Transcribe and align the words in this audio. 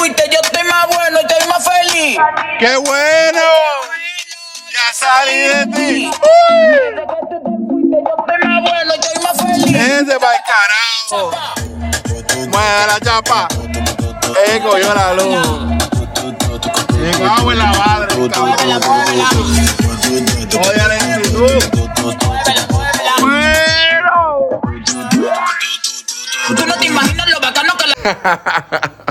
fuiste, 0.00 0.24
yo 0.32 0.40
estoy 0.42 0.64
más 0.64 0.86
bueno, 0.88 1.18
estoy 1.20 1.46
más 1.48 1.62
feliz. 1.62 2.18
¡Qué 2.58 2.76
bueno! 2.76 3.40
Ya 4.72 4.92
salí 4.94 5.36
de 5.36 5.66
ti. 5.66 6.10
Desde 6.10 7.06
que 7.06 7.26
tú 7.28 7.28
te 7.28 7.50
fuiste, 7.68 7.96
yo 8.06 8.14
estoy 8.18 8.38
más 8.48 8.60
bueno, 8.62 8.92
estoy 8.94 9.22
más 9.22 9.36
feliz. 9.36 9.76
Ese 9.76 10.18
va 10.18 10.30
el 10.34 10.42
carajo. 10.50 11.20
Mueve 12.48 12.86
la 12.86 13.00
chapa. 13.00 13.48
Eh, 14.46 14.60
cogió 14.62 14.94
la 14.94 15.12
luz. 15.14 15.46
Cago 17.18 17.52
en 17.52 17.58
la 17.58 17.66
madre. 17.66 18.14
Oye, 18.16 18.32
la 20.88 20.94
actitud. 20.94 21.60
Tú 26.56 26.66
no 26.66 26.74
te 26.74 26.86
imaginas 26.86 27.30
lo 27.30 27.40
bacano 27.40 27.72
que 27.76 27.86
la... 27.86 28.92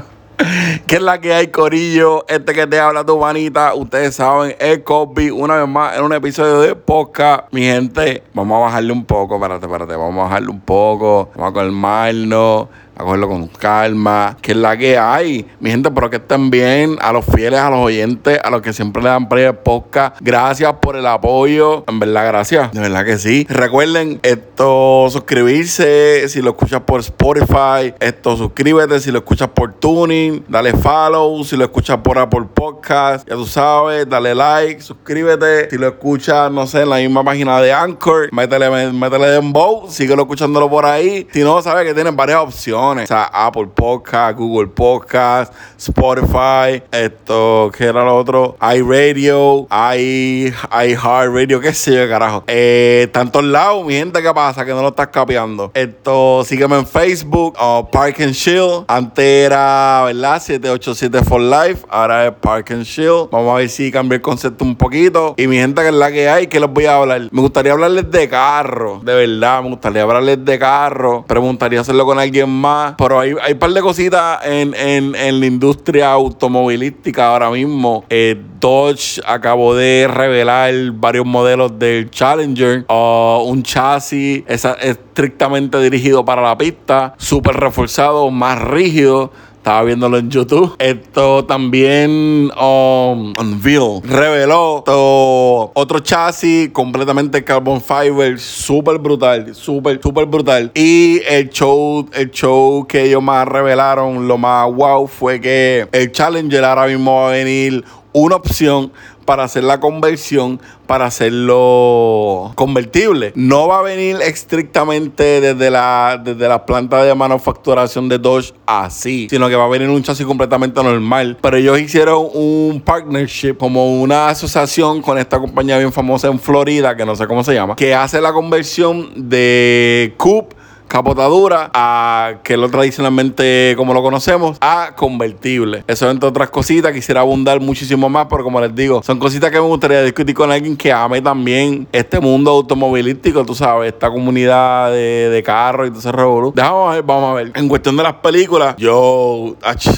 ¿Qué 0.90 0.96
es 0.96 1.04
la 1.04 1.22
que 1.22 1.32
hay, 1.32 1.50
Corillo? 1.50 2.26
Este 2.28 2.52
que 2.52 2.66
te 2.66 2.80
habla 2.80 3.06
tu 3.06 3.16
manita, 3.20 3.76
ustedes 3.76 4.16
saben, 4.16 4.56
el 4.58 4.84
Cosby, 4.84 5.30
una 5.30 5.58
vez 5.58 5.68
más 5.68 5.96
en 5.96 6.04
un 6.04 6.14
episodio 6.14 6.62
de 6.62 6.74
podcast. 6.74 7.44
Mi 7.52 7.62
gente, 7.62 8.24
vamos 8.34 8.58
a 8.58 8.62
bajarle 8.62 8.92
un 8.92 9.06
poco, 9.06 9.36
espérate, 9.36 9.68
espérate, 9.68 9.96
vamos 9.96 10.20
a 10.22 10.24
bajarle 10.24 10.50
un 10.50 10.62
poco, 10.62 11.30
vamos 11.36 11.52
a 11.52 11.54
calmarnos 11.54 12.70
a 13.00 13.04
cogerlo 13.04 13.30
con 13.30 13.48
calma, 13.48 14.36
que 14.42 14.52
es 14.52 14.58
la 14.58 14.76
que 14.76 14.98
hay. 14.98 15.48
Mi 15.62 15.72
gente, 15.72 15.90
pero 15.90 16.10
que 16.10 16.18
estén 16.18 16.52
bien, 16.52 16.98
a 17.00 17.14
los 17.14 17.24
fieles, 17.24 17.58
a 17.58 17.70
los 17.70 17.80
oyentes, 17.80 18.38
a 18.44 18.50
los 18.50 18.62
que 18.62 18.74
siempre 18.74 19.02
le 19.02 19.08
dan 19.08 19.30
play 19.30 19.46
al 19.46 19.58
podcast. 19.60 20.18
Gracias 20.20 20.74
por 20.82 20.98
el 20.98 21.06
apoyo. 21.06 21.86
En 21.88 21.98
verdad, 22.00 22.28
gracias. 22.28 22.74
De 22.74 22.82
verdad 22.82 23.06
que 23.06 23.18
sí. 23.18 23.48
Recuerden, 23.50 24.20
esto, 24.22 25.08
suscribirse 25.10 26.28
si 26.28 26.42
lo 26.42 26.50
escuchas 26.52 26.82
por 26.82 27.00
Spotify. 27.00 27.94
Esto, 28.02 28.36
suscríbete 28.36 29.00
si 29.00 29.12
lo 29.12 29.20
escuchas 29.20 29.48
por 29.48 29.72
Tuning. 29.76 30.44
Dale 30.50 30.74
follow 30.74 31.42
si 31.46 31.56
lo 31.56 31.64
escuchas 31.64 32.00
por 32.00 32.20
Apple 32.20 32.48
Podcast. 32.54 33.30
Ya 33.30 33.36
tú 33.36 33.46
sabes, 33.46 34.10
dale 34.10 34.36
like, 34.36 34.82
suscríbete. 34.82 35.70
Si 35.70 35.78
lo 35.78 35.88
escuchas, 35.88 36.52
no 36.52 36.68
sé, 36.68 36.82
en 36.82 36.90
la 36.90 36.98
misma 36.98 37.24
página 37.24 37.62
de 37.62 37.72
Anchor, 37.72 38.28
métele, 38.34 38.92
métele 38.92 39.28
dembow, 39.28 39.90
síguelo 39.90 40.24
escuchándolo 40.24 40.70
por 40.70 40.86
ahí. 40.86 41.26
Si 41.32 41.44
no, 41.44 41.62
sabes 41.62 41.86
que 41.86 41.94
tienen 41.94 42.18
varias 42.18 42.40
opciones. 42.40 42.89
O 42.98 43.06
sea, 43.06 43.24
Apple 43.34 43.68
Podcast, 43.74 44.38
Google 44.38 44.68
Podcast, 44.68 45.54
Spotify, 45.78 46.82
esto, 46.92 47.72
¿qué 47.76 47.86
era 47.86 48.04
lo 48.04 48.16
otro? 48.16 48.58
iRadio, 48.62 49.68
iHeartRadio, 49.70 51.60
qué 51.60 51.74
sé 51.74 51.96
yo, 51.96 52.08
carajo. 52.08 52.44
Eh, 52.48 53.10
tantos 53.12 53.44
lados, 53.44 53.86
mi 53.86 53.94
gente, 53.94 54.22
¿qué 54.22 54.34
pasa? 54.34 54.66
Que 54.66 54.72
no 54.72 54.82
lo 54.82 54.90
estás 54.90 55.08
capeando. 55.08 55.72
Esto, 55.74 56.44
sígueme 56.46 56.78
en 56.78 56.88
Facebook, 56.88 57.56
oh, 57.60 57.90
Park 57.92 58.22
and 58.22 58.34
Chill. 58.34 58.86
Antes 58.88 59.26
era, 59.46 60.04
¿verdad? 60.06 60.42
787 60.42 61.24
for 61.24 61.42
Life. 61.42 61.86
Ahora 61.90 62.28
es 62.28 62.34
Park 62.34 62.72
and 62.72 62.86
Chill. 62.86 63.28
Vamos 63.32 63.54
a 63.54 63.58
ver 63.58 63.70
si 63.70 63.92
cambia 63.92 64.16
el 64.16 64.22
concepto 64.22 64.64
un 64.64 64.76
poquito. 64.76 65.36
Y 65.38 65.48
mi 65.48 65.58
gente, 65.58 65.82
que 65.82 65.90
es 65.90 65.94
la 65.94 66.12
que 66.12 66.30
hay, 66.30 66.48
que 66.48 66.60
les 66.60 66.70
voy 66.70 66.86
a 66.86 66.96
hablar. 66.96 67.22
Me 67.32 67.42
gustaría 67.42 67.74
hablarles 67.74 68.10
de 68.10 68.30
carro, 68.30 69.02
de 69.04 69.14
verdad. 69.14 69.62
Me 69.64 69.70
gustaría 69.70 70.04
hablarles 70.04 70.46
de 70.46 70.58
carro. 70.58 71.26
Gustaría 71.50 71.82
hacerlo 71.82 72.06
con 72.06 72.20
alguien 72.20 72.50
más. 72.50 72.79
Pero 72.98 73.20
hay, 73.20 73.34
hay 73.42 73.54
un 73.54 73.60
par 73.60 73.72
de 73.72 73.82
cositas 73.82 74.46
en, 74.46 74.74
en, 74.76 75.16
en 75.16 75.40
la 75.40 75.46
industria 75.46 76.12
automovilística 76.12 77.28
ahora 77.28 77.50
mismo. 77.50 78.04
Eh, 78.10 78.36
Dodge 78.60 79.22
acabó 79.26 79.74
de 79.74 80.08
revelar 80.12 80.74
varios 80.94 81.26
modelos 81.26 81.80
del 81.80 82.10
Challenger. 82.12 82.86
uh, 82.90 83.42
un 83.46 83.64
chasis 83.64 84.44
esa- 84.48 84.74
estrictamente 84.74 85.80
dirigido 85.80 86.26
para 86.26 86.42
la 86.42 86.58
pista. 86.58 87.14
Súper 87.18 87.56
reforzado, 87.56 88.30
más 88.32 88.60
rígido. 88.62 89.32
Estaba 89.60 89.84
viéndolo 89.84 90.18
en 90.18 90.30
YouTube. 90.30 90.74
Esto 90.80 91.44
también 91.44 92.50
um, 92.58 93.34
Unveil 93.38 94.02
reveló 94.04 94.78
esto, 94.78 95.72
otro 95.76 96.00
chasis 96.00 96.70
completamente 96.70 97.44
carbon 97.44 97.82
fiber, 97.82 98.40
súper 98.40 99.00
brutal, 99.00 99.54
súper, 99.54 100.02
súper 100.02 100.28
brutal. 100.28 100.72
Y 100.74 101.20
el 101.28 101.50
show, 101.50 102.08
el 102.14 102.32
show 102.32 102.88
que 102.88 103.04
ellos 103.04 103.22
más 103.22 103.46
revelaron, 103.50 104.30
lo 104.30 104.38
más 104.38 104.74
wow, 104.74 105.06
fue 105.08 105.42
que 105.42 105.86
el 105.92 106.10
Challenger 106.14 106.64
ahora 106.64 106.88
mismo 106.88 107.16
va 107.18 107.28
a 107.28 107.32
venir 107.32 107.84
una 108.14 108.38
opción 108.38 108.94
para 109.30 109.44
hacer 109.44 109.64
la 109.64 109.80
conversión, 109.80 110.60
para 110.88 111.06
hacerlo 111.06 112.52
convertible. 112.56 113.32
No 113.36 113.68
va 113.68 113.78
a 113.78 113.82
venir 113.84 114.18
estrictamente 114.24 115.40
desde 115.40 115.70
la, 115.70 116.20
desde 116.20 116.48
la 116.48 116.66
planta 116.66 117.04
de 117.04 117.14
manufacturación 117.14 118.10
de 118.10 118.18
Dodge 118.18 118.56
así, 118.66 119.28
sino 119.30 119.48
que 119.48 119.56
va 119.56 119.66
a 119.66 119.68
venir 119.68 119.88
un 119.88 120.02
chasis 120.02 120.26
completamente 120.26 120.82
normal. 120.82 121.38
Pero 121.40 121.58
ellos 121.58 121.80
hicieron 121.80 122.26
un 122.34 122.82
partnership, 122.84 123.54
como 123.54 124.02
una 124.02 124.30
asociación 124.30 125.04
con 125.04 125.20
esta 125.20 125.38
compañía 125.38 125.78
bien 125.78 125.94
famosa 125.94 126.28
en 126.28 126.40
Florida, 126.40 126.98
que 126.98 127.06
no 127.06 127.16
sé 127.16 127.28
cómo 127.28 127.44
se 127.44 127.54
llama, 127.54 127.76
que 127.76 127.94
hace 127.94 128.20
la 128.22 128.34
conversión 128.34 129.12
de 129.30 130.16
Coupe 130.18 130.56
capotadura 130.90 131.70
a 131.74 132.40
que 132.44 132.58
lo 132.58 132.70
tradicionalmente 132.70 133.74
como 133.78 133.94
lo 133.94 134.02
conocemos 134.02 134.58
a 134.60 134.94
convertible. 134.96 135.84
Eso 135.88 136.10
entre 136.10 136.28
otras 136.28 136.50
cositas 136.50 136.92
quisiera 136.92 137.22
abundar 137.22 137.62
muchísimo 137.62 138.10
más, 138.10 138.28
pero 138.30 138.44
como 138.44 138.60
les 138.60 138.76
digo, 138.76 139.02
son 139.04 139.20
cositas 139.20 139.52
que 139.52 139.58
me 139.58 139.68
gustaría 139.68 140.02
discutir 140.04 140.36
con 140.36 140.52
alguien 140.52 140.76
que 140.76 140.92
ame 140.92 141.22
también 141.22 141.88
este 141.92 142.20
mundo 142.20 142.52
automovilístico, 142.52 143.46
tú 143.46 143.56
sabes, 143.56 143.94
esta 143.94 144.10
comunidad 144.10 144.92
de, 144.92 145.30
de 145.30 145.44
carros 145.44 145.88
y 145.88 145.90
todo 145.92 146.00
ese 146.00 146.12
revolú. 146.12 146.54
A 146.58 146.94
ver, 146.94 147.04
vamos 147.04 147.32
a 147.32 147.34
ver. 147.36 147.52
En 147.56 147.70
cuestión 147.70 147.96
de 147.96 148.04
las 148.04 148.16
películas, 148.16 148.76
yo 148.78 149.56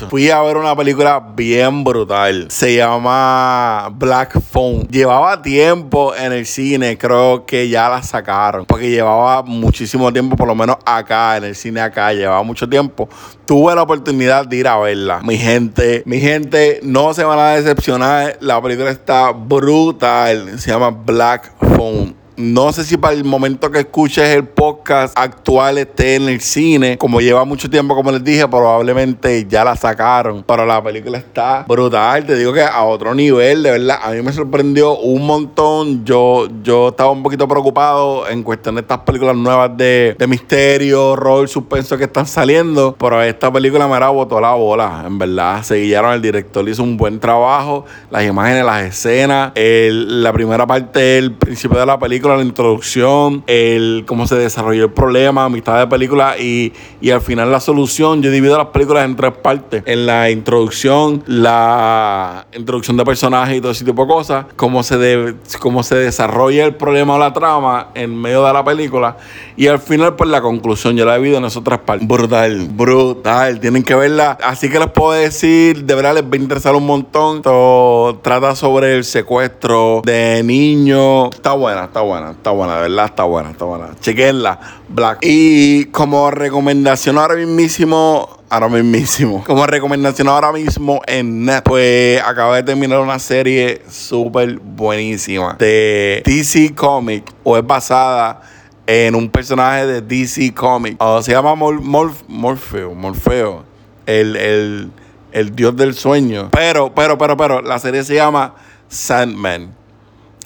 fui 0.09 0.29
a 0.29 0.41
ver 0.41 0.57
una 0.57 0.75
película 0.75 1.23
bien 1.35 1.83
brutal. 1.83 2.47
Se 2.49 2.75
llama 2.75 3.89
Black 3.93 4.39
Phone. 4.41 4.87
Llevaba 4.89 5.41
tiempo 5.41 6.13
en 6.15 6.33
el 6.33 6.45
cine, 6.45 6.97
creo 6.97 7.45
que 7.45 7.69
ya 7.69 7.89
la 7.89 8.03
sacaron, 8.03 8.65
porque 8.65 8.89
llevaba 8.89 9.43
muchísimo 9.43 10.11
tiempo, 10.11 10.35
por 10.35 10.47
lo 10.47 10.55
menos 10.55 10.77
acá, 10.85 11.37
en 11.37 11.45
el 11.45 11.55
cine 11.55 11.81
acá, 11.81 12.13
llevaba 12.13 12.43
mucho 12.43 12.67
tiempo. 12.67 13.09
Tuve 13.45 13.75
la 13.75 13.83
oportunidad 13.83 14.45
de 14.45 14.57
ir 14.57 14.67
a 14.67 14.77
verla. 14.77 15.21
Mi 15.23 15.37
gente, 15.37 16.03
mi 16.05 16.19
gente, 16.19 16.79
no 16.83 17.13
se 17.13 17.23
van 17.23 17.39
a 17.39 17.49
decepcionar. 17.55 18.37
La 18.39 18.61
película 18.61 18.91
está 18.91 19.31
brutal. 19.31 20.59
Se 20.59 20.71
llama 20.71 20.89
Black 20.89 21.53
Phone. 21.75 22.20
No 22.37 22.71
sé 22.71 22.83
si 22.85 22.97
para 22.97 23.13
el 23.13 23.23
momento 23.23 23.69
que 23.69 23.79
escuches 23.79 24.23
el 24.29 24.45
podcast 24.45 25.17
actual 25.17 25.77
esté 25.77 26.15
en 26.15 26.29
el 26.29 26.41
cine. 26.41 26.97
Como 26.97 27.19
lleva 27.21 27.43
mucho 27.45 27.69
tiempo, 27.69 27.93
como 27.93 28.11
les 28.11 28.23
dije, 28.23 28.47
probablemente 28.47 29.45
ya 29.47 29.63
la 29.63 29.75
sacaron. 29.75 30.43
Pero 30.47 30.65
la 30.65 30.81
película 30.81 31.17
está 31.17 31.65
brutal. 31.67 32.25
Te 32.25 32.35
digo 32.37 32.53
que 32.53 32.61
a 32.63 32.83
otro 32.83 33.13
nivel, 33.13 33.61
de 33.63 33.71
verdad. 33.71 33.99
A 34.01 34.11
mí 34.11 34.21
me 34.21 34.31
sorprendió 34.31 34.97
un 34.97 35.25
montón. 35.27 36.05
Yo, 36.05 36.47
yo 36.63 36.89
estaba 36.89 37.11
un 37.11 37.21
poquito 37.21 37.47
preocupado 37.47 38.27
en 38.27 38.43
cuestión 38.43 38.75
de 38.75 38.81
estas 38.81 38.99
películas 38.99 39.35
nuevas 39.35 39.75
de, 39.75 40.15
de 40.17 40.27
misterio, 40.27 41.09
horror, 41.11 41.47
suspenso 41.49 41.97
que 41.97 42.05
están 42.05 42.25
saliendo. 42.25 42.95
Pero 42.97 43.21
esta 43.21 43.51
película 43.51 43.87
me 43.87 43.99
la 43.99 44.09
botó 44.09 44.39
la 44.39 44.53
bola. 44.53 45.03
En 45.05 45.19
verdad, 45.19 45.61
se 45.63 45.75
guiaron. 45.75 46.13
El 46.13 46.21
director 46.21 46.67
hizo 46.67 46.81
un 46.81 46.97
buen 46.97 47.19
trabajo. 47.19 47.85
Las 48.09 48.23
imágenes, 48.25 48.63
las 48.65 48.83
escenas. 48.83 49.51
el- 49.55 50.23
la 50.23 50.31
primera 50.33 50.65
parte, 50.65 51.17
el 51.17 51.33
principio 51.33 51.79
de 51.79 51.85
la 51.85 51.99
película, 51.99 52.20
la 52.29 52.41
introducción, 52.41 53.43
el 53.47 54.03
cómo 54.07 54.27
se 54.27 54.35
desarrolló 54.35 54.85
el 54.85 54.91
problema, 54.91 55.47
mitad 55.49 55.79
de 55.79 55.87
película 55.87 56.37
y, 56.39 56.73
y 57.01 57.11
al 57.11 57.21
final 57.21 57.51
la 57.51 57.59
solución. 57.59 58.21
Yo 58.21 58.31
divido 58.31 58.57
las 58.57 58.67
películas 58.67 59.05
en 59.05 59.15
tres 59.15 59.33
partes. 59.41 59.83
En 59.85 60.05
la 60.05 60.29
introducción, 60.29 61.23
la 61.27 62.45
introducción 62.55 62.97
de 62.97 63.05
personajes 63.05 63.57
y 63.57 63.61
todo 63.61 63.71
ese 63.71 63.85
tipo 63.85 64.03
de 64.03 64.07
cosas. 64.07 64.45
Cómo 64.55 64.83
se, 64.83 64.97
de- 64.97 65.35
cómo 65.59 65.83
se 65.83 65.95
desarrolla 65.95 66.65
el 66.65 66.75
problema 66.75 67.15
o 67.15 67.19
la 67.19 67.33
trama 67.33 67.87
en 67.95 68.15
medio 68.19 68.45
de 68.45 68.53
la 68.53 68.63
película. 68.63 69.17
Y 69.57 69.67
al 69.67 69.79
final, 69.79 70.15
pues 70.15 70.29
la 70.29 70.41
conclusión. 70.41 70.95
Yo 70.95 71.05
la 71.05 71.17
divido 71.17 71.37
en 71.37 71.45
esas 71.45 71.63
tres 71.63 71.79
partes. 71.79 72.07
Brutal, 72.07 72.67
brutal. 72.69 73.59
Tienen 73.59 73.83
que 73.83 73.95
verla. 73.95 74.37
Así 74.43 74.69
que 74.69 74.79
les 74.79 74.89
puedo 74.89 75.11
decir, 75.11 75.83
de 75.85 75.95
verdad 75.95 76.15
les 76.15 76.23
va 76.23 76.29
a 76.33 76.37
interesar 76.37 76.75
un 76.75 76.85
montón. 76.85 77.37
Esto 77.37 78.19
trata 78.21 78.55
sobre 78.55 78.95
el 78.95 79.03
secuestro 79.03 80.01
de 80.05 80.41
niños. 80.43 81.29
Está 81.33 81.53
buena, 81.53 81.85
está 81.85 82.01
buena, 82.01 82.10
está 82.31 82.51
buena, 82.51 82.75
de 82.75 82.81
verdad 82.89 83.05
está 83.05 83.23
buena, 83.23 83.51
está 83.51 83.65
buena. 83.65 83.89
Chequenla, 83.99 84.59
Black. 84.89 85.19
Y 85.21 85.85
como 85.85 86.29
recomendación 86.31 87.17
ahora 87.17 87.35
mismísimo, 87.35 88.29
ahora 88.49 88.67
mismísimo, 88.67 89.43
como 89.47 89.65
recomendación 89.65 90.27
ahora 90.27 90.51
mismo 90.51 91.01
en 91.07 91.45
Net, 91.45 91.63
pues 91.63 92.21
acabo 92.21 92.53
de 92.53 92.63
terminar 92.63 92.99
una 92.99 93.17
serie 93.19 93.81
súper 93.89 94.59
buenísima 94.59 95.55
de 95.59 96.21
DC 96.25 96.75
Comic, 96.75 97.23
o 97.43 97.57
es 97.57 97.65
basada 97.65 98.41
en 98.85 99.15
un 99.15 99.29
personaje 99.29 99.85
de 99.85 100.01
DC 100.01 100.53
Comics. 100.53 100.97
O 100.99 101.21
se 101.21 101.31
llama 101.31 101.55
Mor- 101.55 101.81
Morf- 101.81 102.23
Morfeo, 102.27 102.93
Morfeo, 102.93 103.63
el, 104.05 104.35
el, 104.35 104.91
el 105.31 105.55
dios 105.55 105.75
del 105.77 105.93
sueño. 105.93 106.49
Pero, 106.51 106.93
pero, 106.93 107.17
pero, 107.17 107.37
pero, 107.37 107.61
la 107.61 107.79
serie 107.79 108.03
se 108.03 108.15
llama 108.15 108.55
Sandman, 108.89 109.73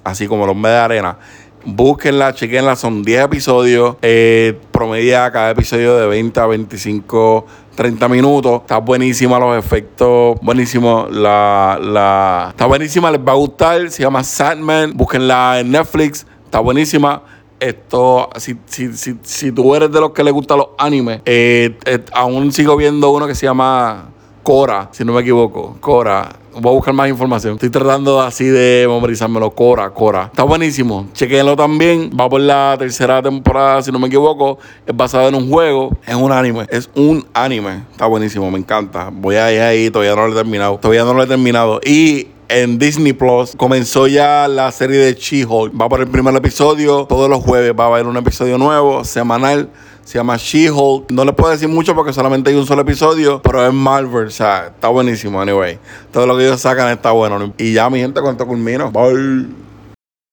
así 0.03 0.27
como 0.27 0.43
hombre 0.43 0.71
de 0.73 0.77
arena. 0.77 1.17
Búsquenla, 1.65 2.33
chequenla, 2.33 2.75
son 2.75 3.03
10 3.03 3.23
episodios. 3.23 3.95
Eh, 4.03 4.57
promedia 4.71 5.31
cada 5.31 5.49
episodio 5.49 5.97
de 5.97 6.05
20 6.05 6.39
a 6.39 6.45
25, 6.45 7.45
30 7.75 8.07
minutos. 8.07 8.61
Está 8.61 8.77
buenísima 8.77 9.39
los 9.39 9.57
efectos. 9.57 10.37
Buenísimo. 10.41 11.07
La, 11.09 11.79
la... 11.81 12.47
Está 12.51 12.67
buenísima. 12.67 13.09
Les 13.09 13.19
va 13.19 13.31
a 13.31 13.35
gustar. 13.35 13.89
Se 13.89 14.03
llama 14.03 14.23
Sandman. 14.23 14.93
Búsquenla 14.95 15.59
en 15.59 15.71
Netflix. 15.71 16.27
Está 16.45 16.59
buenísima. 16.59 17.23
Esto, 17.59 18.29
si, 18.37 18.57
si, 18.65 18.93
si, 18.93 19.15
si 19.23 19.51
tú 19.51 19.73
eres 19.73 19.91
de 19.91 19.99
los 19.99 20.11
que 20.11 20.23
les 20.23 20.33
gustan 20.33 20.57
los 20.57 20.67
animes, 20.77 21.21
eh, 21.25 21.77
eh, 21.85 21.99
aún 22.11 22.51
sigo 22.51 22.75
viendo 22.75 23.09
uno 23.09 23.25
que 23.27 23.33
se 23.33 23.45
llama 23.45 24.09
Cora, 24.43 24.89
si 24.91 25.03
no 25.03 25.13
me 25.13 25.21
equivoco. 25.21 25.77
Cora. 25.79 26.29
Voy 26.57 26.71
a 26.71 26.75
buscar 26.75 26.93
más 26.93 27.09
información. 27.09 27.55
Estoy 27.55 27.69
tratando 27.69 28.21
así 28.21 28.45
de 28.45 28.85
memorizármelo. 28.87 29.51
Cora, 29.51 29.89
Cora. 29.89 30.27
Está 30.31 30.43
buenísimo. 30.43 31.07
Chequenlo 31.11 31.57
también. 31.57 32.09
Va 32.17 32.29
por 32.29 32.39
la 32.39 32.77
tercera 32.79 33.21
temporada, 33.21 33.81
si 33.81 33.91
no 33.91 33.99
me 33.99 34.07
equivoco. 34.07 34.57
Es 34.85 34.95
basado 34.95 35.27
en 35.27 35.35
un 35.35 35.49
juego. 35.49 35.91
Es 36.07 36.15
un 36.15 36.31
anime. 36.31 36.65
Es 36.69 36.89
un 36.95 37.25
anime. 37.33 37.83
Está 37.91 38.05
buenísimo. 38.05 38.49
Me 38.49 38.57
encanta. 38.57 39.09
Voy 39.11 39.35
a 39.35 39.51
ir 39.51 39.59
ahí. 39.59 39.89
Todavía 39.89 40.15
no 40.15 40.27
lo 40.27 40.33
he 40.33 40.35
terminado. 40.35 40.77
Todavía 40.77 41.03
no 41.03 41.13
lo 41.13 41.23
he 41.23 41.27
terminado. 41.27 41.81
Y 41.83 42.27
en 42.47 42.79
Disney 42.79 43.11
Plus 43.11 43.53
comenzó 43.57 44.07
ya 44.07 44.47
la 44.47 44.71
serie 44.71 44.97
de 44.97 45.13
She-Hulk. 45.13 45.73
Va 45.79 45.89
por 45.89 45.99
el 45.99 46.07
primer 46.07 46.33
episodio. 46.37 47.05
Todos 47.05 47.29
los 47.29 47.43
jueves 47.43 47.73
va 47.77 47.83
a 47.83 47.87
haber 47.87 48.07
un 48.07 48.15
episodio 48.15 48.57
nuevo, 48.57 49.03
semanal. 49.03 49.69
Se 50.05 50.19
llama 50.19 50.37
She-Hulk. 50.37 51.11
No 51.11 51.25
les 51.25 51.33
puedo 51.33 51.51
decir 51.51 51.67
mucho 51.67 51.95
porque 51.95 52.13
solamente 52.13 52.51
hay 52.51 52.55
un 52.55 52.65
solo 52.65 52.83
episodio, 52.83 53.41
pero 53.41 53.65
es 53.65 53.73
Marvel. 53.73 54.27
O 54.27 54.31
sea, 54.31 54.67
está 54.67 54.87
buenísimo, 54.87 55.41
anyway. 55.41 55.79
Todo 56.13 56.27
lo 56.27 56.37
que 56.37 56.45
ellos 56.45 56.61
sacan 56.61 56.89
está 56.89 57.11
bueno. 57.11 57.53
Y 57.57 57.73
ya, 57.73 57.89
mi 57.89 57.99
gente, 57.99 58.21
esto 58.23 58.47
culmino. 58.47 58.91
Bye. 58.91 59.64